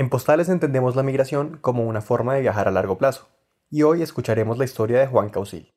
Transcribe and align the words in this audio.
En 0.00 0.08
Postales 0.08 0.48
entendemos 0.48 0.96
la 0.96 1.02
migración 1.02 1.58
como 1.60 1.84
una 1.84 2.00
forma 2.00 2.32
de 2.32 2.40
viajar 2.40 2.66
a 2.66 2.70
largo 2.70 2.96
plazo, 2.96 3.28
y 3.68 3.82
hoy 3.82 4.00
escucharemos 4.00 4.56
la 4.56 4.64
historia 4.64 4.98
de 4.98 5.06
Juan 5.06 5.28
Causil. 5.28 5.74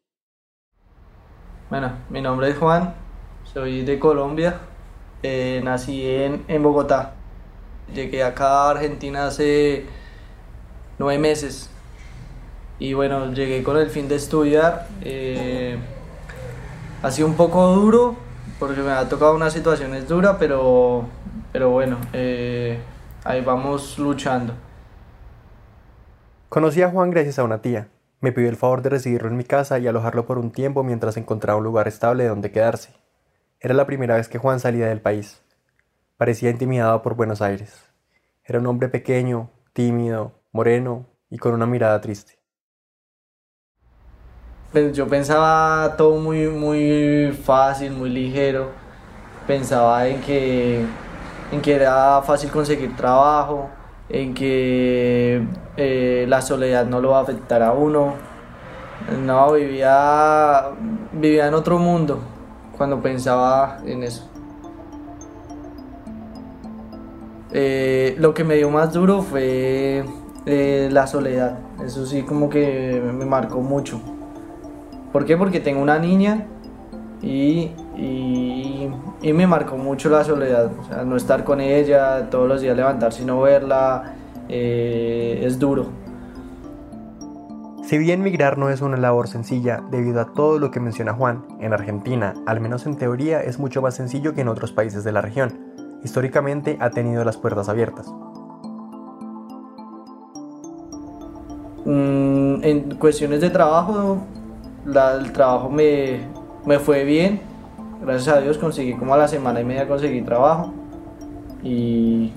Bueno, 1.69 1.91
mi 2.09 2.21
nombre 2.21 2.49
es 2.49 2.57
Juan, 2.57 2.95
soy 3.43 3.83
de 3.83 3.99
Colombia, 3.99 4.61
eh, 5.23 5.59
nací 5.61 6.07
en, 6.07 6.63
Bogotá. 6.63 7.15
Llegué 7.93 8.23
acá 8.23 8.47
a 8.47 8.69
Argentina 8.69 9.27
hace 9.27 9.87
nueve 10.99 11.19
meses 11.19 11.69
y 12.79 12.93
bueno, 12.93 13.33
llegué 13.33 13.61
con 13.61 13.75
el 13.75 13.89
fin 13.89 14.07
de 14.07 14.15
estudiar. 14.15 14.87
Eh, 15.01 15.77
ha 17.01 17.11
sido 17.11 17.27
un 17.27 17.35
poco 17.35 17.75
duro 17.75 18.15
porque 18.57 18.79
me 18.79 18.91
ha 18.91 19.09
tocado 19.09 19.35
una 19.35 19.49
situación 19.49 19.93
es 19.93 20.07
dura, 20.07 20.37
pero, 20.37 21.07
pero 21.51 21.71
bueno, 21.71 21.97
eh, 22.13 22.79
ahí 23.23 23.41
vamos 23.41 23.97
luchando. 23.97 24.53
Conocí 26.49 26.81
a 26.81 26.89
Juan 26.89 27.09
gracias 27.09 27.39
a 27.39 27.43
una 27.43 27.61
tía. 27.61 27.87
Me 28.21 28.31
pidió 28.31 28.47
el 28.49 28.55
favor 28.55 28.81
de 28.81 28.89
recibirlo 28.89 29.27
en 29.27 29.37
mi 29.37 29.43
casa 29.43 29.79
y 29.79 29.87
alojarlo 29.87 30.25
por 30.25 30.37
un 30.37 30.51
tiempo 30.51 30.83
mientras 30.83 31.17
encontraba 31.17 31.57
un 31.57 31.65
lugar 31.65 31.87
estable 31.87 32.27
donde 32.27 32.51
quedarse. 32.51 32.93
Era 33.59 33.73
la 33.73 33.85
primera 33.85 34.15
vez 34.15 34.27
que 34.27 34.37
Juan 34.37 34.59
salía 34.59 34.87
del 34.87 35.01
país. 35.01 35.41
Parecía 36.17 36.49
intimidado 36.49 37.01
por 37.01 37.15
Buenos 37.15 37.41
Aires. 37.41 37.91
Era 38.45 38.59
un 38.59 38.67
hombre 38.67 38.87
pequeño, 38.89 39.49
tímido, 39.73 40.33
moreno 40.51 41.07
y 41.29 41.37
con 41.37 41.53
una 41.53 41.65
mirada 41.65 41.99
triste. 41.99 42.37
Pues 44.71 44.95
yo 44.95 45.07
pensaba 45.07 45.95
todo 45.97 46.17
muy, 46.17 46.47
muy 46.47 47.31
fácil, 47.43 47.91
muy 47.91 48.09
ligero. 48.09 48.69
Pensaba 49.45 50.07
en 50.07 50.21
que, 50.21 50.85
en 51.53 51.61
que 51.61 51.75
era 51.75 52.21
fácil 52.23 52.49
conseguir 52.49 52.95
trabajo, 52.95 53.69
en 54.09 54.33
que 54.33 55.45
eh, 55.77 56.25
la 56.27 56.41
soledad 56.41 56.85
no 56.85 56.99
lo 56.99 57.11
va 57.11 57.19
a 57.19 57.21
afectar 57.21 57.61
a 57.61 57.73
uno. 57.73 58.15
No, 59.23 59.53
vivía, 59.53 60.65
vivía 61.11 61.47
en 61.47 61.53
otro 61.53 61.77
mundo 61.77 62.19
cuando 62.77 63.01
pensaba 63.01 63.79
en 63.85 64.03
eso. 64.03 64.29
Eh, 67.51 68.15
lo 68.17 68.33
que 68.33 68.43
me 68.43 68.55
dio 68.55 68.71
más 68.71 68.91
duro 68.91 69.21
fue 69.21 70.03
eh, 70.45 70.89
la 70.91 71.05
soledad. 71.05 71.59
Eso 71.85 72.05
sí, 72.07 72.23
como 72.23 72.49
que 72.49 72.99
me 73.13 73.25
marcó 73.25 73.61
mucho. 73.61 74.01
¿Por 75.11 75.25
qué? 75.25 75.37
Porque 75.37 75.59
tengo 75.59 75.81
una 75.81 75.99
niña 75.99 76.47
y, 77.21 77.71
y, 77.95 78.89
y, 79.21 79.33
me 79.33 79.45
marcó 79.47 79.77
mucho 79.77 80.09
la 80.09 80.23
soledad. 80.23 80.71
O 80.79 80.83
sea, 80.83 81.03
no 81.03 81.15
estar 81.15 81.43
con 81.43 81.61
ella, 81.61 82.29
todos 82.29 82.47
los 82.47 82.61
días 82.61 82.75
levantarse 82.75 83.23
y 83.23 83.25
no 83.25 83.41
verla, 83.41 84.15
eh, 84.49 85.41
es 85.43 85.59
duro. 85.59 85.87
Si 87.83 87.97
bien 87.97 88.23
migrar 88.23 88.57
no 88.57 88.69
es 88.69 88.81
una 88.81 88.97
labor 88.97 89.27
sencilla 89.27 89.83
debido 89.91 90.21
a 90.21 90.33
todo 90.33 90.57
lo 90.57 90.71
que 90.71 90.79
menciona 90.79 91.13
Juan, 91.13 91.43
en 91.59 91.73
Argentina, 91.73 92.33
al 92.45 92.59
menos 92.59 92.85
en 92.85 92.95
teoría, 92.95 93.43
es 93.43 93.59
mucho 93.59 93.81
más 93.81 93.95
sencillo 93.95 94.33
que 94.33 94.41
en 94.41 94.47
otros 94.47 94.71
países 94.71 95.03
de 95.03 95.11
la 95.11 95.21
región. 95.21 95.73
Históricamente 96.03 96.77
ha 96.79 96.89
tenido 96.89 97.23
las 97.23 97.37
puertas 97.37 97.69
abiertas. 97.69 98.11
Mm, 101.85 102.63
en 102.63 102.95
cuestiones 102.97 103.41
de 103.41 103.49
trabajo, 103.49 104.23
la, 104.85 105.13
el 105.13 105.31
trabajo 105.31 105.69
me, 105.69 106.21
me 106.65 106.79
fue 106.79 107.03
bien. 107.03 107.41
Gracias 108.05 108.35
a 108.35 108.41
Dios 108.41 108.57
conseguí 108.57 108.93
como 108.95 109.13
a 109.13 109.17
la 109.17 109.27
semana 109.27 109.61
y 109.61 109.63
media 109.63 109.87
conseguí 109.87 110.21
trabajo. 110.21 110.73
Y, 111.63 112.33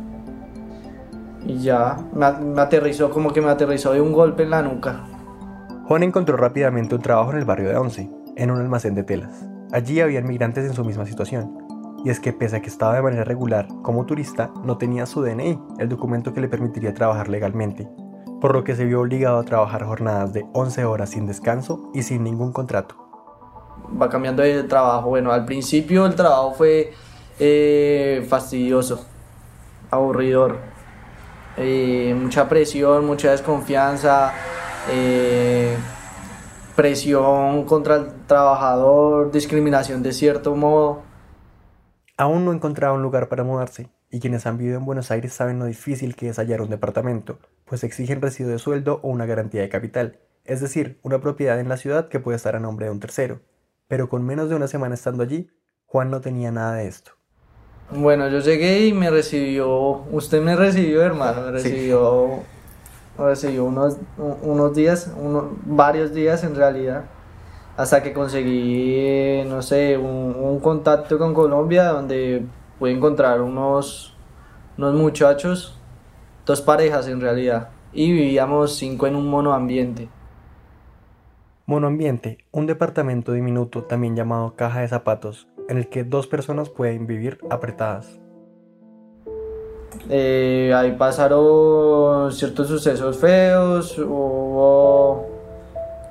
y 1.45 1.59
ya 1.59 1.97
me, 2.15 2.61
aterrizó, 2.61 3.11
como 3.11 3.33
que 3.33 3.41
me 3.41 3.51
aterrizó 3.51 3.93
de 3.93 4.01
un 4.01 4.13
golpe 4.13 4.45
en 4.45 4.51
la 4.51 4.63
nuca. 4.63 5.05
Juan 5.87 6.03
encontró 6.03 6.37
rápidamente 6.37 6.95
un 6.95 7.03
trabajo 7.03 7.33
en 7.33 7.39
el 7.39 7.45
barrio 7.45 7.69
de 7.69 7.77
Once, 7.77 8.11
en 8.37 8.51
un 8.51 8.61
almacén 8.61 8.95
de 8.95 9.05
telas. 9.05 9.47
Allí 9.73 10.01
había 10.01 10.21
migrantes 10.23 10.65
en 10.65 10.75
su 10.75 10.85
misma 10.85 11.07
situación, 11.07 11.59
y 12.05 12.11
es 12.11 12.21
que 12.21 12.33
pese 12.33 12.57
a 12.57 12.63
que 12.63 12.69
estaba 12.69 12.95
de 12.95 13.03
manera 13.03 13.25
regular 13.25 13.67
como 13.83 14.07
turista, 14.07 14.51
no 14.65 14.79
tenía 14.79 15.07
su 15.07 15.23
DNI, 15.23 15.59
el 15.79 15.89
documento 15.89 16.33
que 16.33 16.41
le 16.41 16.49
permitiría 16.49 16.95
trabajar 16.95 17.29
legalmente, 17.29 17.89
por 18.41 18.53
lo 18.53 18.65
que 18.65 18.75
se 18.77 18.85
vio 18.85 19.01
obligado 19.01 19.39
a 19.39 19.45
trabajar 19.45 19.85
jornadas 19.85 20.33
de 20.33 20.45
11 20.53 20.85
horas 20.85 21.11
sin 21.11 21.27
descanso 21.27 21.91
y 21.95 22.03
sin 22.03 22.23
ningún 22.23 22.53
contrato. 22.53 23.06
Va 24.01 24.09
cambiando 24.09 24.43
de 24.43 24.63
trabajo, 24.65 25.09
bueno, 25.09 25.33
al 25.33 25.45
principio 25.45 26.07
el 26.07 26.15
trabajo 26.15 26.53
fue 26.55 26.93
eh, 27.39 28.27
fastidioso, 28.29 29.07
aburridor, 29.91 30.59
eh, 31.57 32.15
mucha 32.21 32.49
presión, 32.49 33.07
mucha 33.07 33.31
desconfianza, 33.31 34.33
eh, 34.91 35.77
presión 36.75 37.65
contra 37.65 37.97
el 37.97 38.27
trabajador, 38.27 39.31
discriminación 39.31 40.03
de 40.03 40.13
cierto 40.13 40.55
modo. 40.55 41.03
Aún 42.19 42.45
no 42.45 42.53
encontraba 42.53 42.95
un 42.95 43.03
lugar 43.03 43.29
para 43.29 43.45
mudarse, 43.45 43.91
y 44.11 44.21
quienes 44.21 44.47
han 44.47 44.59
vivido 44.59 44.79
en 44.79 44.85
Buenos 44.85 45.11
Aires 45.11 45.33
saben 45.33 45.59
lo 45.59 45.67
difícil 45.67 46.17
que 46.17 46.29
es 46.29 46.39
hallar 46.39 46.61
un 46.61 46.71
departamento, 46.71 47.39
pues 47.65 47.85
exigen 47.85 48.21
residuo 48.21 48.53
de 48.53 48.59
sueldo 48.59 49.01
o 49.03 49.09
una 49.09 49.27
garantía 49.27 49.63
de 49.63 49.69
capital, 49.69 50.19
es 50.45 50.61
decir, 50.61 50.99
una 51.03 51.21
propiedad 51.21 51.59
en 51.59 51.69
la 51.69 51.77
ciudad 51.77 52.09
que 52.09 52.21
puede 52.21 52.37
estar 52.37 52.57
a 52.57 52.61
nombre 52.61 52.87
de 52.87 52.93
un 52.93 53.01
tercero. 53.01 53.41
Pero 53.89 54.09
con 54.09 54.25
menos 54.25 54.49
de 54.49 54.57
una 54.57 54.67
semana 54.67 54.95
estando 54.95 55.23
allí, 55.23 55.49
Juan 55.87 56.11
no 56.11 56.21
tenía 56.21 56.51
nada 56.51 56.75
de 56.75 56.89
esto. 56.89 57.13
Bueno, 57.91 58.29
yo 58.29 58.41
llegué 58.41 58.87
y 58.87 58.93
me 58.93 59.11
recibió, 59.11 59.69
usted 60.11 60.43
me 60.43 60.57
recibió, 60.57 61.03
hermano, 61.03 61.43
me 61.43 61.53
recibió, 61.53 62.41
sí. 62.41 63.21
me 63.21 63.27
recibió 63.27 63.65
unos, 63.65 63.97
unos 64.43 64.75
días, 64.75 65.13
unos, 65.17 65.45
varios 65.65 66.13
días 66.13 66.43
en 66.43 66.57
realidad, 66.57 67.05
hasta 67.77 68.03
que 68.03 68.13
conseguí, 68.13 69.45
no 69.47 69.63
sé, 69.63 69.97
un, 69.97 70.35
un 70.37 70.59
contacto 70.59 71.17
con 71.17 71.33
Colombia 71.33 71.85
donde 71.85 72.45
pude 72.81 72.91
encontrar 72.91 73.41
unos, 73.41 74.17
unos 74.77 74.95
muchachos, 74.95 75.79
dos 76.45 76.61
parejas 76.61 77.07
en 77.07 77.21
realidad, 77.21 77.69
y 77.93 78.11
vivíamos 78.11 78.75
cinco 78.75 79.07
en 79.07 79.15
un 79.15 79.29
monoambiente. 79.29 80.09
Monoambiente, 81.69 82.39
un 82.53 82.67
departamento 82.67 83.33
diminuto 83.33 83.83
también 83.83 84.15
llamado 84.15 84.55
caja 84.55 84.83
de 84.83 84.89
zapatos, 84.89 85.49
en 85.69 85.79
el 85.79 85.89
que 85.89 86.05
dos 86.05 86.29
personas 86.29 86.71
pueden 86.71 87.09
vivir 87.09 87.39
apretadas. 87.51 88.21
Eh, 90.09 90.73
ahí 90.77 90.93
pasaron 90.93 92.31
ciertos 92.33 92.69
sucesos 92.69 93.19
feos, 93.19 93.99
hubo 93.99 95.27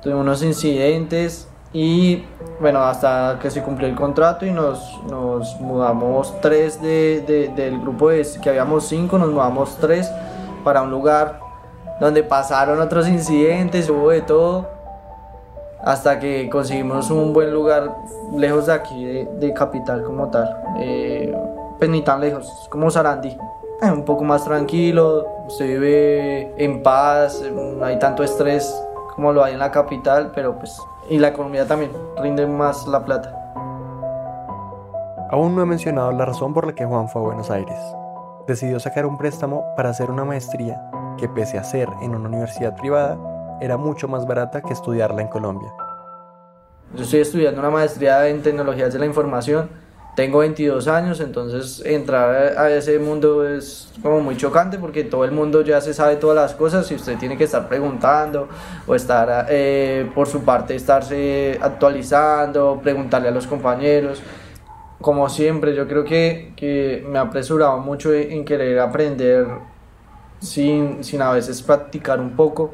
unos 0.04 0.42
incidentes 0.42 1.48
y 1.72 2.22
bueno, 2.60 2.80
hasta 2.80 3.38
que 3.40 3.50
se 3.50 3.62
cumplió 3.62 3.88
el 3.88 3.94
contrato 3.94 4.44
y 4.44 4.50
nos, 4.50 5.02
nos 5.10 5.58
mudamos 5.58 6.38
tres 6.42 6.82
de, 6.82 7.24
de, 7.26 7.48
del 7.48 7.80
grupo 7.80 8.10
de, 8.10 8.26
que 8.42 8.50
habíamos 8.50 8.86
cinco, 8.88 9.16
nos 9.16 9.30
mudamos 9.30 9.78
tres 9.80 10.12
para 10.64 10.82
un 10.82 10.90
lugar 10.90 11.40
donde 11.98 12.22
pasaron 12.22 12.78
otros 12.78 13.08
incidentes, 13.08 13.88
hubo 13.88 14.10
de 14.10 14.20
todo, 14.20 14.75
hasta 15.82 16.18
que 16.18 16.48
conseguimos 16.50 17.10
un 17.10 17.32
buen 17.32 17.52
lugar 17.52 17.96
lejos 18.34 18.66
de 18.66 18.72
aquí, 18.72 19.04
de, 19.04 19.28
de 19.38 19.52
capital 19.52 20.02
como 20.02 20.30
tal, 20.30 20.56
eh, 20.78 21.36
pues 21.78 21.90
ni 21.90 22.02
tan 22.02 22.20
lejos, 22.20 22.68
como 22.70 22.90
Sarandí, 22.90 23.36
eh, 23.82 23.90
un 23.90 24.04
poco 24.04 24.24
más 24.24 24.44
tranquilo, 24.44 25.26
se 25.48 25.66
vive 25.66 26.54
en 26.56 26.82
paz, 26.82 27.42
no 27.52 27.84
hay 27.84 27.98
tanto 27.98 28.22
estrés 28.22 28.74
como 29.14 29.32
lo 29.32 29.44
hay 29.44 29.54
en 29.54 29.58
la 29.58 29.70
capital, 29.70 30.32
pero 30.34 30.58
pues 30.58 30.80
y 31.08 31.18
la 31.18 31.28
economía 31.28 31.66
también 31.66 31.92
rinde 32.16 32.46
más 32.46 32.86
la 32.86 33.04
plata. 33.04 33.32
Aún 35.30 35.56
no 35.56 35.62
he 35.62 35.66
mencionado 35.66 36.12
la 36.12 36.24
razón 36.24 36.54
por 36.54 36.66
la 36.66 36.74
que 36.74 36.84
Juan 36.84 37.08
fue 37.08 37.22
a 37.22 37.24
Buenos 37.24 37.50
Aires. 37.50 37.78
decidió 38.46 38.78
sacar 38.78 39.06
un 39.06 39.18
préstamo 39.18 39.64
para 39.76 39.90
hacer 39.90 40.08
una 40.08 40.24
maestría 40.24 40.80
que 41.18 41.28
pese 41.28 41.58
a 41.58 41.64
ser 41.64 41.88
en 42.00 42.14
una 42.14 42.28
universidad 42.28 42.76
privada, 42.76 43.18
era 43.60 43.76
mucho 43.76 44.08
más 44.08 44.26
barata 44.26 44.62
que 44.62 44.72
estudiarla 44.72 45.22
en 45.22 45.28
Colombia. 45.28 45.72
Yo 46.94 47.02
estoy 47.02 47.20
estudiando 47.20 47.60
una 47.60 47.70
maestría 47.70 48.28
en 48.28 48.42
tecnologías 48.42 48.92
de 48.92 48.98
la 48.98 49.06
información, 49.06 49.68
tengo 50.16 50.38
22 50.38 50.88
años, 50.88 51.20
entonces 51.20 51.84
entrar 51.84 52.56
a 52.56 52.70
ese 52.70 52.98
mundo 52.98 53.46
es 53.46 53.92
como 54.02 54.20
muy 54.20 54.34
chocante 54.36 54.78
porque 54.78 55.04
todo 55.04 55.26
el 55.26 55.30
mundo 55.30 55.60
ya 55.60 55.80
se 55.82 55.92
sabe 55.92 56.16
todas 56.16 56.36
las 56.36 56.54
cosas 56.54 56.90
y 56.90 56.94
usted 56.94 57.18
tiene 57.18 57.36
que 57.36 57.44
estar 57.44 57.68
preguntando 57.68 58.48
o 58.86 58.94
estar 58.94 59.46
eh, 59.50 60.10
por 60.14 60.26
su 60.26 60.42
parte 60.42 60.74
estarse 60.74 61.58
actualizando, 61.60 62.80
preguntarle 62.82 63.28
a 63.28 63.30
los 63.30 63.46
compañeros. 63.46 64.22
Como 65.02 65.28
siempre, 65.28 65.74
yo 65.74 65.86
creo 65.86 66.04
que, 66.04 66.54
que 66.56 67.04
me 67.06 67.18
ha 67.18 67.22
apresurado 67.22 67.76
mucho 67.78 68.14
en 68.14 68.42
querer 68.46 68.80
aprender 68.80 69.46
sin, 70.38 71.04
sin 71.04 71.20
a 71.20 71.30
veces 71.32 71.60
practicar 71.60 72.20
un 72.20 72.30
poco 72.34 72.72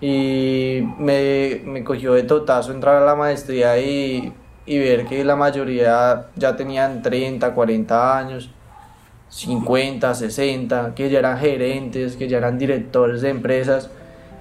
y 0.00 0.82
me, 0.98 1.62
me 1.64 1.84
cogió 1.84 2.14
de 2.14 2.24
totazo 2.24 2.72
entrar 2.72 2.96
a 2.96 3.04
la 3.04 3.14
maestría 3.14 3.78
y, 3.78 4.32
y, 4.66 4.78
ver 4.78 5.06
que 5.06 5.24
la 5.24 5.36
mayoría 5.36 6.26
ya 6.36 6.56
tenían 6.56 7.02
30, 7.02 7.54
40 7.54 8.18
años, 8.18 8.50
50, 9.28 10.14
60, 10.14 10.94
que 10.94 11.10
ya 11.10 11.20
eran 11.20 11.38
gerentes, 11.38 12.16
que 12.16 12.28
ya 12.28 12.38
eran 12.38 12.58
directores 12.58 13.22
de 13.22 13.30
empresas 13.30 13.90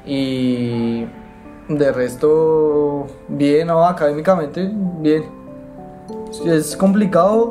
y 0.06 1.06
de 1.70 1.92
resto 1.92 3.08
bien, 3.28 3.68
¿no? 3.68 3.86
académicamente 3.86 4.70
bien. 5.00 5.24
Es 6.46 6.76
complicado, 6.76 7.50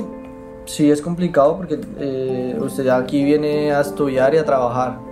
sí 0.66 0.90
es 0.90 1.00
complicado 1.00 1.56
porque 1.56 1.80
eh, 1.98 2.56
usted 2.60 2.88
aquí 2.88 3.24
viene 3.24 3.72
a 3.72 3.80
estudiar 3.80 4.34
y 4.34 4.38
a 4.38 4.44
trabajar 4.44 5.11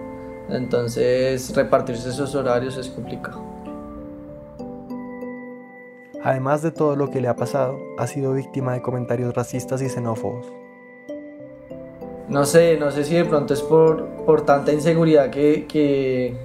entonces 0.52 1.55
repartirse 1.55 2.08
esos 2.08 2.35
horarios 2.35 2.76
es 2.76 2.88
complicado. 2.88 3.41
Además 6.23 6.61
de 6.62 6.70
todo 6.70 6.97
lo 6.97 7.11
que 7.11 7.20
le 7.20 7.29
ha 7.29 7.37
pasado, 7.37 7.79
ha 7.99 8.06
sido 8.06 8.35
víctima 8.35 8.75
de 8.75 8.82
comentarios 8.82 9.35
racistas 9.35 9.81
y 9.81 9.88
xenófobos. 9.88 10.47
No 12.29 12.44
sé, 12.44 12.76
no 12.79 12.91
sé 12.91 13.05
si 13.05 13.14
de 13.14 13.25
pronto 13.25 13.55
es 13.55 13.62
por, 13.62 14.06
por 14.26 14.43
tanta 14.43 14.73
inseguridad 14.73 15.31
que, 15.31 15.67
que... 15.67 16.37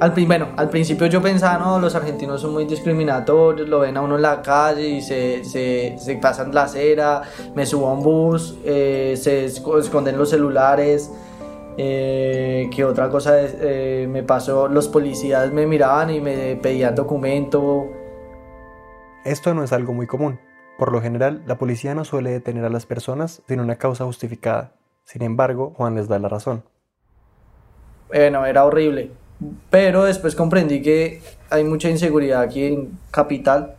Al, 0.00 0.12
bueno, 0.26 0.48
al 0.56 0.70
principio 0.70 1.06
yo 1.06 1.20
pensaba, 1.20 1.58
no, 1.58 1.78
los 1.78 1.94
argentinos 1.94 2.40
son 2.40 2.54
muy 2.54 2.64
discriminatorios, 2.64 3.68
lo 3.68 3.80
ven 3.80 3.98
a 3.98 4.02
uno 4.02 4.16
en 4.16 4.22
la 4.22 4.40
calle 4.40 4.88
y 4.88 5.02
se, 5.02 5.44
se, 5.44 5.96
se 5.98 6.16
pasan 6.16 6.54
la 6.54 6.62
acera, 6.62 7.22
me 7.54 7.66
subo 7.66 7.88
a 7.88 7.92
un 7.92 8.02
bus, 8.02 8.56
eh, 8.64 9.14
se 9.18 9.44
esconden 9.44 10.16
los 10.16 10.30
celulares, 10.30 11.10
eh, 11.76 12.68
que 12.74 12.84
otra 12.84 13.08
cosa 13.08 13.36
eh, 13.40 14.06
me 14.08 14.22
pasó, 14.22 14.68
los 14.68 14.88
policías 14.88 15.52
me 15.52 15.66
miraban 15.66 16.10
y 16.10 16.20
me 16.20 16.56
pedían 16.56 16.94
documento. 16.94 17.88
Esto 19.24 19.54
no 19.54 19.64
es 19.64 19.72
algo 19.72 19.92
muy 19.92 20.06
común. 20.06 20.38
Por 20.78 20.92
lo 20.92 21.02
general, 21.02 21.42
la 21.46 21.58
policía 21.58 21.94
no 21.94 22.04
suele 22.04 22.30
detener 22.30 22.64
a 22.64 22.70
las 22.70 22.86
personas 22.86 23.42
sin 23.46 23.60
una 23.60 23.76
causa 23.76 24.04
justificada. 24.04 24.72
Sin 25.04 25.22
embargo, 25.22 25.74
Juan 25.76 25.94
les 25.94 26.08
da 26.08 26.18
la 26.18 26.28
razón. 26.28 26.64
Bueno, 28.08 28.46
era 28.46 28.64
horrible. 28.64 29.10
Pero 29.70 30.04
después 30.04 30.34
comprendí 30.34 30.82
que 30.82 31.22
hay 31.50 31.64
mucha 31.64 31.88
inseguridad 31.88 32.42
aquí 32.42 32.64
en 32.64 32.98
Capital. 33.10 33.74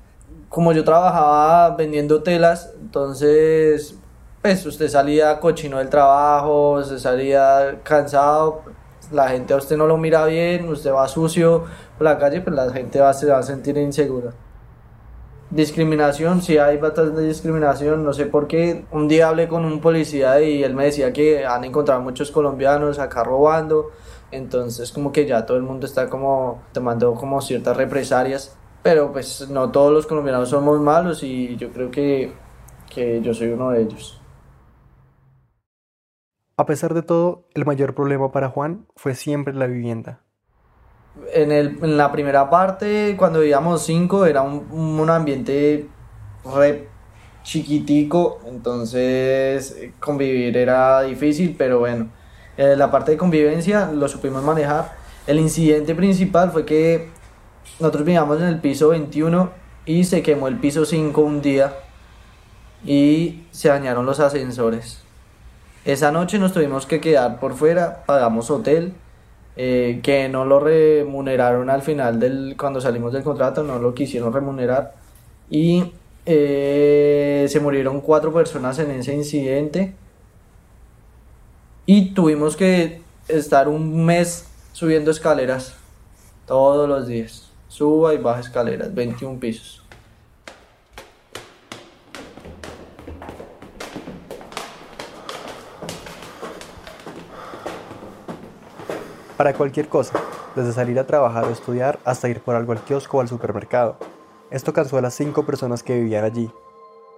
Como 0.49 0.73
yo 0.73 0.83
trabajaba 0.83 1.75
vendiendo 1.75 2.23
telas, 2.23 2.73
entonces 2.79 3.97
pues 4.41 4.65
usted 4.65 4.87
salía 4.87 5.39
cochino 5.39 5.77
del 5.77 5.89
trabajo, 5.89 6.83
se 6.83 6.99
salía 6.99 7.79
cansado, 7.83 8.63
la 9.11 9.29
gente 9.29 9.53
a 9.53 9.57
usted 9.57 9.77
no 9.77 9.85
lo 9.85 9.97
mira 9.97 10.25
bien, 10.25 10.67
usted 10.69 10.91
va 10.91 11.07
sucio 11.07 11.65
por 11.97 12.05
la 12.05 12.17
calle, 12.17 12.41
pues 12.41 12.55
la 12.55 12.71
gente 12.71 12.99
va, 12.99 13.13
se 13.13 13.27
va 13.27 13.37
a 13.37 13.43
sentir 13.43 13.77
insegura. 13.77 14.31
Discriminación, 15.51 16.41
si 16.41 16.57
hay 16.57 16.77
de 16.77 17.27
discriminación, 17.27 18.05
no 18.05 18.13
sé 18.13 18.25
por 18.25 18.47
qué. 18.47 18.85
Un 18.91 19.09
día 19.09 19.27
hablé 19.27 19.49
con 19.49 19.65
un 19.65 19.81
policía 19.81 20.41
y 20.41 20.63
él 20.63 20.73
me 20.73 20.85
decía 20.85 21.11
que 21.11 21.45
han 21.45 21.65
encontrado 21.65 22.01
muchos 22.01 22.31
colombianos 22.31 22.99
acá 22.99 23.23
robando, 23.23 23.91
entonces 24.31 24.91
como 24.93 25.11
que 25.11 25.25
ya 25.25 25.45
todo 25.45 25.57
el 25.57 25.63
mundo 25.63 25.85
está 25.85 26.09
como 26.09 26.61
tomando 26.71 27.13
como 27.15 27.41
ciertas 27.41 27.75
represalias, 27.75 28.55
pero 28.81 29.11
pues 29.11 29.49
no 29.49 29.71
todos 29.71 29.91
los 29.91 30.07
colombianos 30.07 30.49
somos 30.49 30.79
malos 30.79 31.21
y 31.21 31.57
yo 31.57 31.69
creo 31.71 31.91
que, 31.91 32.33
que 32.89 33.21
yo 33.21 33.33
soy 33.33 33.49
uno 33.49 33.71
de 33.71 33.81
ellos. 33.81 34.20
A 36.61 36.67
pesar 36.67 36.93
de 36.93 37.01
todo, 37.01 37.47
el 37.55 37.65
mayor 37.65 37.95
problema 37.95 38.31
para 38.31 38.49
Juan 38.49 38.85
fue 38.95 39.15
siempre 39.15 39.51
la 39.51 39.65
vivienda. 39.65 40.21
En, 41.33 41.97
la 41.97 42.11
primera 42.11 42.51
parte, 42.51 43.15
cuando 43.17 43.39
vivíamos 43.39 43.83
cinco, 43.83 44.27
era 44.27 44.43
un, 44.43 45.09
ambiente 45.09 45.87
re 46.45 46.87
chiquitico, 47.41 48.41
entonces 48.45 49.75
convivir 49.99 50.55
era 50.55 51.01
difícil, 51.01 51.55
pero 51.57 51.79
bueno, 51.79 52.11
eh, 52.57 52.75
la 52.77 52.91
parte 52.91 53.13
de 53.13 53.17
convivencia 53.17 53.91
lo 53.91 54.07
supimos 54.07 54.43
manejar. 54.43 54.93
El 55.25 55.39
incidente 55.39 55.95
principal 55.95 56.51
fue 56.51 56.63
que 56.63 57.09
nosotros 57.79 58.05
vivíamos 58.05 58.39
en 58.39 58.45
el 58.45 58.61
piso 58.61 58.89
21 58.89 59.49
y 59.87 60.03
se 60.03 60.21
quemó 60.21 60.47
el 60.47 60.59
piso 60.59 60.85
5 60.85 61.21
un 61.21 61.41
día 61.41 61.73
y 62.85 63.45
se 63.49 63.69
dañaron 63.69 64.05
los 64.05 64.19
ascensores. 64.19 65.01
Esa 65.83 66.11
noche 66.11 66.37
nos 66.37 66.53
tuvimos 66.53 66.85
que 66.85 67.01
quedar 67.01 67.39
por 67.39 67.55
fuera, 67.55 68.03
pagamos 68.05 68.51
hotel, 68.51 68.93
eh, 69.57 69.99
que 70.03 70.29
no 70.29 70.45
lo 70.45 70.59
remuneraron 70.59 71.69
al 71.69 71.81
final 71.81 72.19
del 72.19 72.55
cuando 72.57 72.79
salimos 72.79 73.13
del 73.13 73.23
contrato, 73.23 73.63
no 73.63 73.79
lo 73.79 73.93
quisieron 73.95 74.31
remunerar. 74.31 74.93
Y 75.49 75.91
eh, 76.25 77.47
se 77.49 77.59
murieron 77.59 78.01
cuatro 78.01 78.31
personas 78.31 78.77
en 78.79 78.91
ese 78.91 79.15
incidente. 79.15 79.95
Y 81.87 82.13
tuvimos 82.13 82.55
que 82.55 83.01
estar 83.27 83.67
un 83.67 84.05
mes 84.05 84.45
subiendo 84.73 85.09
escaleras 85.09 85.75
todos 86.45 86.87
los 86.87 87.07
días, 87.07 87.49
suba 87.67 88.13
y 88.13 88.17
baja 88.17 88.41
escaleras, 88.41 88.93
21 88.93 89.39
pisos. 89.39 89.83
Para 99.41 99.55
cualquier 99.55 99.89
cosa, 99.89 100.19
desde 100.55 100.71
salir 100.71 100.99
a 100.99 101.07
trabajar 101.07 101.45
o 101.45 101.49
estudiar 101.49 101.97
hasta 102.05 102.29
ir 102.29 102.41
por 102.41 102.53
algo 102.53 102.73
al 102.73 102.81
kiosco 102.81 103.17
o 103.17 103.21
al 103.21 103.27
supermercado. 103.27 103.95
Esto 104.51 104.71
cansó 104.71 104.99
a 104.99 105.01
las 105.01 105.15
cinco 105.15 105.47
personas 105.47 105.81
que 105.81 105.95
vivían 105.95 106.23
allí. 106.23 106.51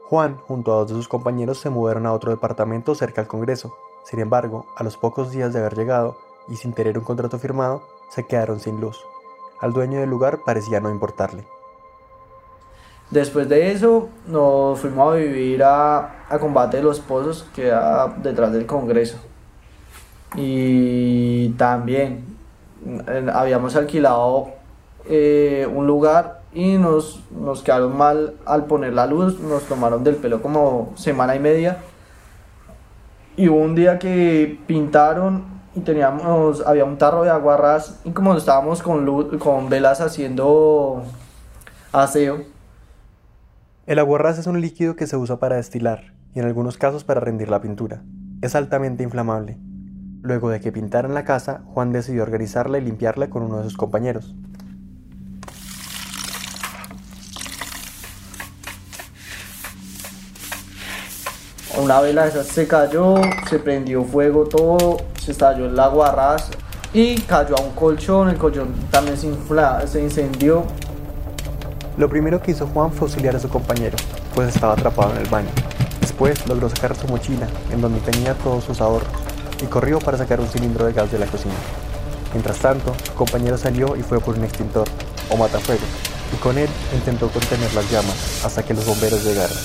Juan, 0.06 0.38
junto 0.38 0.72
a 0.72 0.75
dos 0.77 0.88
de 0.88 0.94
sus 0.94 1.10
compañeros, 1.10 1.58
se 1.58 1.70
mudaron 1.70 2.06
a 2.06 2.13
otro 2.13 2.32
departamento 2.32 2.96
cerca 2.96 3.20
al 3.20 3.27
Congreso. 3.27 3.75
Sin 4.06 4.22
embargo, 4.22 4.65
a 4.77 4.86
los 4.86 4.96
pocos 4.96 5.32
días 5.32 5.51
de 5.51 5.60
haber 5.60 5.75
llegado 5.75 6.15
y 6.48 6.56
sin 6.56 6.72
tener 6.72 6.98
un 6.98 7.03
contrato 7.03 7.38
firmado, 7.39 7.84
se 8.08 8.25
quedaron 8.25 8.62
sin 8.62 8.80
luz. 8.80 9.03
Al 9.60 9.74
dueño 9.74 10.00
del 10.00 10.10
lugar 10.10 10.46
parecía 10.46 10.80
no 10.80 10.89
importarle. 10.92 11.46
Después 13.12 13.50
de 13.50 13.74
eso, 13.74 14.08
nos 14.27 14.80
fuimos 14.80 15.13
a 15.13 15.18
vivir 15.18 15.62
a, 15.62 16.25
a 16.30 16.39
Combate 16.39 16.77
de 16.77 16.84
los 16.84 17.01
Pozos, 17.01 17.46
que 17.53 17.68
era 17.68 18.08
detrás 18.08 18.53
del 18.53 18.65
Congreso. 18.65 19.18
Y 20.36 21.50
también 21.50 22.24
habíamos 23.34 23.75
alquilado 23.75 24.50
eh, 25.06 25.68
un 25.74 25.88
lugar 25.88 26.42
y 26.54 26.78
nos, 26.78 27.22
nos 27.32 27.62
quedaron 27.62 27.98
mal 27.98 28.36
al 28.46 28.66
poner 28.66 28.94
la 28.94 29.06
luz, 29.06 29.40
nos 29.40 29.63
tomaron 29.63 30.04
del 30.04 30.16
pelo 30.16 30.42
como 30.42 30.94
semana 30.96 31.36
y 31.36 31.40
media. 31.40 31.78
Y 33.36 33.50
hubo 33.50 33.58
un 33.58 33.75
día 33.75 33.98
que 33.98 34.60
pintaron 34.68 35.46
y 35.75 35.80
teníamos, 35.80 36.63
había 36.66 36.86
un 36.86 36.98
tarro 36.98 37.24
de 37.24 37.32
aguarrás 37.32 38.00
y 38.04 38.12
como 38.12 38.36
estábamos 38.36 38.84
con, 38.84 39.06
luz, 39.06 39.36
con 39.40 39.70
velas 39.70 40.02
haciendo 40.02 41.04
aseo. 41.92 42.44
El 43.88 44.00
aguarrás 44.00 44.38
es 44.38 44.48
un 44.48 44.62
líquido 44.62 44.96
que 44.96 45.08
se 45.08 45.18
usa 45.18 45.38
para 45.38 45.56
destilar 45.56 46.13
y 46.36 46.40
en 46.40 46.46
algunos 46.46 46.78
casos 46.78 47.04
para 47.04 47.20
rendir 47.20 47.50
la 47.50 47.60
pintura. 47.62 48.04
Es 48.42 48.56
altamente 48.56 49.04
inflamable. 49.04 49.58
Luego 50.24 50.50
de 50.50 50.62
que 50.62 50.72
pintaran 50.72 51.13
la 51.13 51.25
casa, 51.25 51.63
Juan 51.74 51.92
decidió 51.92 52.24
organizarla 52.24 52.77
y 52.77 52.82
limpiarla 52.82 53.30
con 53.30 53.44
uno 53.44 53.58
de 53.58 53.65
sus 53.65 53.75
compañeros. 53.75 54.34
Una 61.77 62.00
vela 62.00 62.25
esa 62.25 62.46
se 62.46 62.65
cayó, 62.70 63.15
se 63.50 63.60
prendió 63.60 64.06
fuego 64.06 64.46
todo, 64.46 64.96
se 65.20 65.34
estalló 65.34 65.65
el 65.65 65.77
agua 65.77 66.13
ras 66.13 66.50
y 66.94 67.20
cayó 67.24 67.58
a 67.58 67.62
un 67.62 67.72
colchón, 67.72 68.30
el 68.30 68.38
colchón 68.38 68.70
también 68.92 69.18
se, 69.18 69.30
se 69.88 70.01
incendió. 70.01 70.63
Lo 71.98 72.08
primero 72.08 72.42
que 72.42 72.51
hizo 72.51 72.65
Juan 72.68 72.94
fue 72.94 73.10
auxiliar 73.10 73.36
a 73.36 73.39
su 73.39 73.50
compañero, 73.50 73.98
pues 74.34 74.56
estaba 74.56 74.72
atrapado 74.72 75.12
en 75.12 75.18
el 75.18 75.27
baño. 75.27 75.50
Después 76.00 76.48
logró 76.48 76.70
sacar 76.70 76.96
su 76.96 77.10
mochila, 77.10 77.50
en 77.74 77.82
donde 77.82 78.00
tenía 78.00 78.36
todos 78.36 78.63
sus 78.63 78.80
ahorros 78.80 79.33
y 79.63 79.67
corrió 79.67 80.00
para 80.00 80.17
sacar 80.17 80.39
un 80.41 80.48
cilindro 80.48 80.86
de 80.86 80.93
gas 80.93 81.12
de 81.12 81.20
la 81.20 81.25
cocina. 81.25 81.55
Mientras 82.34 82.58
tanto, 82.58 82.93
su 83.05 83.13
compañero 83.13 83.58
salió 83.58 83.96
y 83.96 84.01
fue 84.01 84.20
por 84.20 84.36
un 84.38 84.43
extintor, 84.43 84.88
o 85.29 85.38
matafuego, 85.38 85.84
y 86.34 86.36
con 86.38 86.58
él 86.58 86.70
intentó 86.93 87.29
contener 87.29 87.74
las 87.74 87.89
llamas 87.89 88.43
hasta 88.43 88.63
que 88.63 88.74
los 88.74 88.86
bomberos 88.86 89.24
llegaron. 89.24 89.55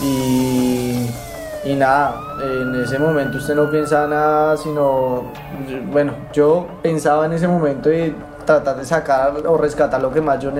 Y, 0.00 1.06
y 1.64 1.74
nada, 1.74 2.20
en 2.42 2.74
ese 2.82 2.98
momento 2.98 3.38
usted 3.38 3.54
no 3.54 3.70
piensa 3.70 4.06
nada, 4.06 4.56
sino, 4.56 5.24
bueno, 5.90 6.14
yo 6.32 6.66
pensaba 6.82 7.26
en 7.26 7.32
ese 7.32 7.48
momento 7.48 7.88
de 7.88 8.14
tratar 8.44 8.76
de 8.76 8.84
sacar 8.84 9.34
o 9.46 9.58
rescatar 9.58 10.00
lo 10.00 10.12
que 10.12 10.20
más 10.20 10.38
yo 10.38 10.52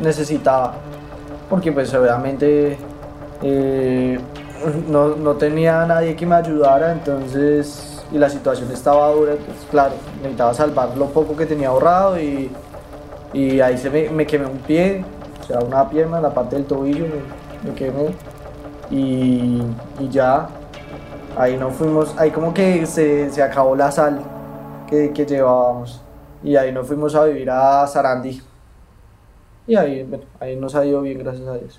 necesitaba, 0.00 0.74
porque 1.50 1.72
pues 1.72 1.92
obviamente 1.92 2.78
eh, 3.42 4.18
no, 4.88 5.16
no 5.16 5.34
tenía 5.34 5.84
nadie 5.86 6.16
que 6.16 6.26
me 6.26 6.36
ayudara, 6.36 6.92
entonces 6.92 7.98
y 8.10 8.18
la 8.18 8.28
situación 8.28 8.70
estaba 8.72 9.10
dura, 9.12 9.34
pues 9.34 9.66
claro, 9.70 9.94
necesitaba 10.16 10.54
salvar 10.54 10.96
lo 10.96 11.06
poco 11.06 11.36
que 11.36 11.46
tenía 11.46 11.68
ahorrado 11.68 12.18
y, 12.18 12.50
y 13.32 13.60
ahí 13.60 13.76
se 13.76 13.90
me, 13.90 14.26
quemé 14.26 14.46
un 14.46 14.58
pie, 14.58 15.04
o 15.42 15.44
sea, 15.44 15.58
una 15.60 15.88
pierna, 15.88 16.20
la 16.20 16.32
parte 16.32 16.56
del 16.56 16.64
tobillo 16.64 17.04
me, 17.04 17.68
me 17.70 17.74
quemé 17.76 18.14
y, 18.90 19.62
y, 20.00 20.08
ya, 20.08 20.48
ahí 21.36 21.56
no 21.58 21.70
fuimos, 21.70 22.14
ahí 22.18 22.30
como 22.30 22.54
que 22.54 22.86
se, 22.86 23.28
se 23.30 23.42
acabó 23.42 23.76
la 23.76 23.90
sal 23.90 24.20
que, 24.88 25.12
que, 25.12 25.26
llevábamos 25.26 26.02
y 26.42 26.56
ahí 26.56 26.72
nos 26.72 26.86
fuimos 26.86 27.14
a 27.14 27.24
vivir 27.24 27.50
a 27.50 27.86
Sarandí 27.86 28.40
y 29.66 29.76
ahí, 29.76 30.08
ahí 30.40 30.56
nos 30.56 30.74
ha 30.74 30.86
ido 30.86 31.02
bien, 31.02 31.18
gracias 31.18 31.46
a 31.46 31.54
Dios. 31.54 31.78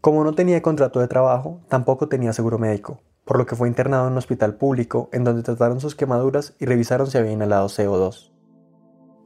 Como 0.00 0.24
no 0.24 0.32
tenía 0.34 0.62
contrato 0.62 1.00
de 1.00 1.08
trabajo, 1.08 1.60
tampoco 1.68 2.08
tenía 2.08 2.32
seguro 2.32 2.58
médico 2.58 3.00
por 3.28 3.36
lo 3.36 3.44
que 3.44 3.56
fue 3.56 3.68
internado 3.68 4.06
en 4.06 4.12
un 4.12 4.18
hospital 4.18 4.54
público 4.54 5.10
en 5.12 5.22
donde 5.22 5.42
trataron 5.42 5.82
sus 5.82 5.94
quemaduras 5.94 6.54
y 6.58 6.64
revisaron 6.64 7.08
si 7.08 7.18
había 7.18 7.32
inhalado 7.32 7.68
CO2. 7.68 8.32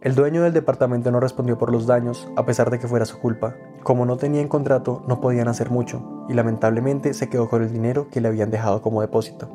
El 0.01 0.17
dueño 0.17 0.43
del 0.43 0.53
departamento 0.53 1.13
no 1.13 1.21
respondió 1.21 1.57
por 1.57 1.71
los 1.71 1.87
daños, 1.87 2.29
a 2.35 2.45
pesar 2.45 2.73
de 2.73 2.81
que 2.81 2.89
fuera 2.89 3.05
su 3.05 3.21
culpa. 3.21 3.55
Como 3.85 4.05
no 4.05 4.17
tenían 4.17 4.49
contrato, 4.49 5.05
no 5.07 5.21
podían 5.21 5.47
hacer 5.47 5.71
mucho, 5.71 6.27
y 6.29 6.33
lamentablemente 6.33 7.15
se 7.15 7.31
quedó 7.31 7.49
con 7.49 7.63
el 7.63 7.73
dinero 7.73 8.09
que 8.11 8.21
le 8.21 8.27
habían 8.27 8.51
dejado 8.51 8.83
como 8.83 9.03
depósito. 9.03 9.49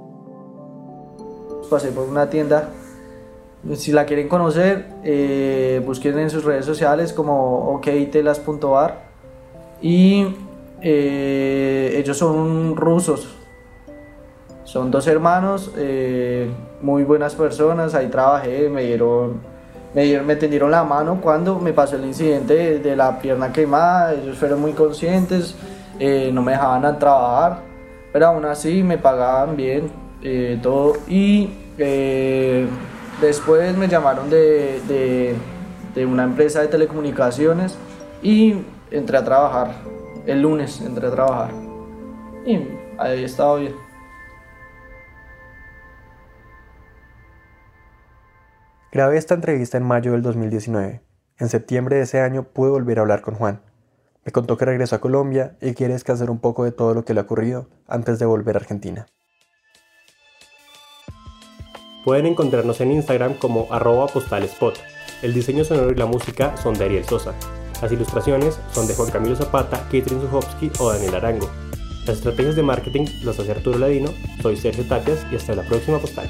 Pasé 1.70 1.92
por 1.92 2.08
una 2.08 2.30
tienda. 2.30 2.70
Si 3.76 3.92
la 3.92 4.06
quieren 4.06 4.30
conocer, 4.30 4.88
eh, 5.04 5.84
busquen 5.86 6.20
en 6.20 6.30
sus 6.30 6.46
redes 6.46 6.64
sociales 6.64 7.12
como 7.12 7.74
oktelas.bar. 7.74 9.02
Y 9.82 10.26
eh, 10.82 11.94
ellos 11.96 12.18
son 12.18 12.76
rusos, 12.76 13.36
son 14.64 14.92
dos 14.92 15.08
hermanos, 15.08 15.72
eh, 15.78 16.50
muy 16.82 17.04
buenas 17.04 17.36
personas, 17.36 17.96
ahí 17.96 18.08
trabajé, 18.08 18.70
me 18.70 18.84
dieron, 18.84 19.42
me 19.94 20.04
dieron, 20.04 20.26
me 20.26 20.36
tendieron 20.36 20.72
la 20.72 20.84
mano 20.84 21.20
cuando 21.22 21.60
me 21.60 21.74
pasó 21.74 21.96
el 21.96 22.06
incidente 22.06 22.80
de, 22.80 22.96
la 22.96 23.20
pierna 23.20 23.52
quemada, 23.52 24.14
ellos 24.14 24.38
fueron 24.38 24.62
muy 24.62 24.74
conscientes, 24.74 25.56
eh, 26.00 26.30
no 26.34 26.42
me 26.42 26.52
dejaban 26.52 27.00
trabajar, 27.00 27.62
pero 28.14 28.28
aún 28.28 28.46
así 28.46 28.84
me 28.84 28.98
pagaban 28.98 29.56
bien 29.56 29.92
todo. 30.62 30.98
Y 31.08 31.50
después 33.22 33.78
me 33.78 33.88
llamaron 33.88 34.30
de, 34.30 34.82
de, 34.88 35.36
de 35.96 36.06
una 36.06 36.24
empresa 36.24 36.62
de 36.62 36.68
telecomunicaciones 36.68 37.78
y 38.22 38.56
entré 38.92 39.18
a 39.18 39.24
trabajar, 39.24 39.72
el 40.28 40.42
lunes 40.42 40.82
entré 40.82 41.08
a 41.08 41.12
trabajar 41.12 41.52
y 42.46 42.60
ahí 42.98 43.24
estaba 43.24 43.58
bien. 43.58 43.74
Grabé 48.92 49.18
esta 49.18 49.36
entrevista 49.36 49.78
en 49.78 49.84
mayo 49.84 50.12
del 50.12 50.22
2019. 50.22 51.02
En 51.40 51.50
septiembre 51.50 51.98
de 51.98 52.04
ese 52.04 52.20
año 52.20 52.44
pude 52.44 52.72
volver 52.72 53.00
a 53.00 53.02
hablar 53.02 53.22
con 53.22 53.36
Juan. 53.36 53.62
Me 54.26 54.32
contó 54.32 54.58
que 54.58 54.66
regresó 54.66 54.96
a 54.96 55.02
Colombia 55.02 55.56
y 55.62 55.74
quiere 55.74 55.94
descansar 55.94 56.30
un 56.30 56.40
poco 56.40 56.64
de 56.66 56.72
todo 56.72 56.94
lo 56.94 57.06
que 57.06 57.14
le 57.14 57.22
ha 57.22 57.24
ocurrido 57.24 57.70
antes 57.88 58.20
de 58.20 58.26
volver 58.26 58.56
a 58.56 58.60
Argentina. 58.60 59.06
Pueden 62.04 62.26
encontrarnos 62.26 62.82
en 62.82 62.92
Instagram 62.92 63.36
como 63.36 63.68
arroba 63.72 64.08
postalespot. 64.08 64.76
El 65.22 65.34
diseño 65.34 65.64
sonoro 65.64 65.92
y 65.92 65.96
la 65.96 66.06
música 66.06 66.56
son 66.58 66.74
de 66.74 66.86
Ariel 66.86 67.06
Sosa. 67.06 67.34
Las 67.82 67.92
ilustraciones 67.92 68.60
son 68.74 68.88
de 68.88 68.96
Juan 68.96 69.12
Camilo 69.12 69.36
Zapata, 69.36 69.78
Katrin 69.84 70.22
Zuchowski 70.22 70.72
o 70.80 70.92
Daniel 70.92 71.16
Arango. 71.16 71.50
Las 72.06 72.18
estrategias 72.18 72.56
de 72.56 72.64
marketing 72.64 73.06
las 73.24 73.40
hace 73.40 73.52
Arturo 73.52 73.78
Ladino. 73.78 74.10
Soy 74.42 74.56
Sergio 74.58 74.88
Tapias 74.88 75.26
y 75.32 75.36
hasta 75.36 75.54
la 75.56 75.64
próxima 75.64 76.00
postal. 76.00 76.30